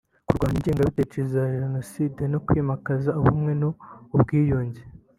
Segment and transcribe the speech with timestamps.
[0.27, 4.81] kurwanya ingengabitekerezo ya Jenoside no kwimakaza Ubumwe n’Ubwiyunge